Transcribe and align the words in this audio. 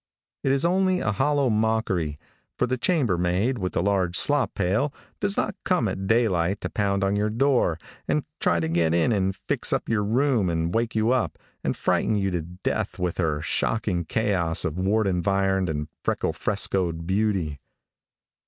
It 0.43 0.51
is 0.51 0.65
only 0.65 0.99
a 0.99 1.11
hollow 1.11 1.51
mockery, 1.51 2.17
for 2.57 2.65
the 2.65 2.75
chamber 2.79 3.19
maid 3.19 3.59
with 3.59 3.73
the 3.73 3.83
large 3.83 4.17
slop 4.17 4.55
pail 4.55 4.91
does 5.19 5.37
not 5.37 5.53
come 5.63 5.87
at 5.87 6.07
daylight 6.07 6.59
to 6.61 6.71
pound 6.71 7.03
on 7.03 7.15
your 7.15 7.29
door, 7.29 7.77
and 8.07 8.23
try 8.39 8.59
to 8.59 8.67
get 8.67 8.95
in 8.95 9.11
and 9.11 9.35
fix 9.35 9.71
up 9.71 9.87
your 9.87 10.03
room, 10.03 10.49
and 10.49 10.73
wake 10.73 10.95
you 10.95 11.11
up, 11.11 11.37
and 11.63 11.77
frighten 11.77 12.15
you 12.15 12.31
to 12.31 12.41
death 12.41 12.97
with 12.97 13.19
her 13.19 13.43
shocking 13.43 14.03
chaos 14.03 14.65
of 14.65 14.75
wart 14.75 15.05
environed 15.05 15.69
and 15.69 15.87
freckle 16.03 16.33
frescoed 16.33 17.05
beauty. 17.05 17.59